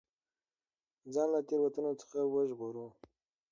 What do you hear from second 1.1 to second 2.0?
ځان له تېروتنو